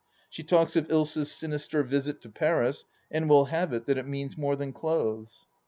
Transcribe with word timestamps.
She 0.31 0.41
talks 0.41 0.75
of 0.75 0.87
Ilsa's 0.87 1.31
sinister 1.31 1.83
visit 1.83 2.21
to 2.23 2.29
Paris, 2.29 2.85
and 3.11 3.29
will 3.29 3.45
have 3.53 3.71
it 3.71 3.85
that 3.85 3.99
it 3.99 4.07
means 4.07 4.35
more 4.35 4.55
than 4.55 4.73
clothes. 4.73 5.45